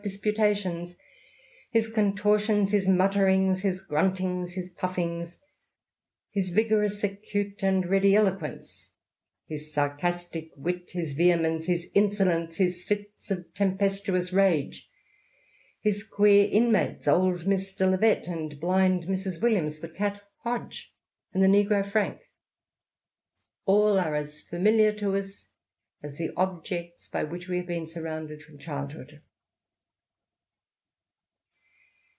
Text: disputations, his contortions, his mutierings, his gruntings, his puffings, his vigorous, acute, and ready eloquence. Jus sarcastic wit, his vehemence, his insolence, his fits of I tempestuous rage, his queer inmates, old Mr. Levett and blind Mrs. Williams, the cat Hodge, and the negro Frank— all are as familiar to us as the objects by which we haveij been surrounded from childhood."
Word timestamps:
disputations, 0.03 0.95
his 1.69 1.87
contortions, 1.87 2.71
his 2.71 2.87
mutierings, 2.87 3.61
his 3.61 3.81
gruntings, 3.83 4.53
his 4.53 4.71
puffings, 4.71 5.37
his 6.31 6.49
vigorous, 6.49 7.03
acute, 7.03 7.61
and 7.61 7.87
ready 7.87 8.15
eloquence. 8.15 8.89
Jus 9.47 9.71
sarcastic 9.71 10.49
wit, 10.57 10.89
his 10.93 11.13
vehemence, 11.13 11.67
his 11.67 11.85
insolence, 11.93 12.55
his 12.57 12.83
fits 12.83 13.29
of 13.29 13.37
I 13.37 13.43
tempestuous 13.59 14.33
rage, 14.33 14.89
his 15.81 16.03
queer 16.03 16.49
inmates, 16.51 17.07
old 17.07 17.41
Mr. 17.41 17.81
Levett 17.91 18.25
and 18.25 18.59
blind 18.59 19.03
Mrs. 19.05 19.39
Williams, 19.39 19.81
the 19.81 19.89
cat 19.89 20.19
Hodge, 20.43 20.91
and 21.31 21.43
the 21.43 21.47
negro 21.47 21.85
Frank— 21.85 22.21
all 23.67 23.99
are 23.99 24.15
as 24.15 24.41
familiar 24.41 24.93
to 24.93 25.15
us 25.15 25.45
as 26.01 26.17
the 26.17 26.31
objects 26.35 27.07
by 27.07 27.23
which 27.23 27.47
we 27.47 27.57
haveij 27.61 27.67
been 27.67 27.85
surrounded 27.85 28.41
from 28.41 28.57
childhood." 28.57 29.21